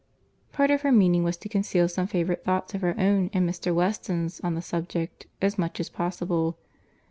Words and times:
Part 0.51 0.71
of 0.71 0.81
her 0.81 0.91
meaning 0.91 1.23
was 1.23 1.37
to 1.37 1.47
conceal 1.47 1.87
some 1.87 2.07
favourite 2.07 2.43
thoughts 2.43 2.73
of 2.73 2.81
her 2.81 2.95
own 2.99 3.29
and 3.33 3.47
Mr. 3.47 3.71
Weston's 3.71 4.39
on 4.39 4.55
the 4.55 4.61
subject, 4.63 5.27
as 5.43 5.59
much 5.59 5.79
as 5.79 5.89
possible. 5.89 6.57